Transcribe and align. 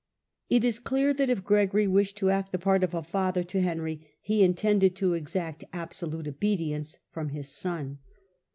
'It 0.49 0.63
is 0.65 0.79
clear 0.79 1.13
that 1.13 1.29
if 1.29 1.43
Gregory 1.43 1.85
wished 1.85 2.17
to 2.17 2.31
act 2.31 2.51
the 2.51 2.57
part 2.57 2.83
of 2.83 2.95
a 2.95 3.03
father 3.03 3.43
to 3.43 3.61
Henry 3.61 4.01
he 4.19 4.41
intended 4.41 4.95
to 4.95 5.13
exact 5.13 5.63
absolute 5.71 6.27
obedience 6.27 6.97
from 7.11 7.29
his 7.29 7.49
son. 7.49 7.99